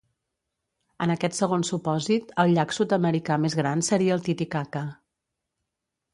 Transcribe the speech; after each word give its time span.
En 1.05 1.11
aquest 1.15 1.37
segon 1.39 1.65
supòsit, 1.69 2.33
el 2.45 2.55
llac 2.57 2.73
sud-americà 2.77 3.39
més 3.45 3.59
gran 3.61 3.85
seria 3.91 4.19
el 4.19 4.27
Titicaca. 4.31 4.85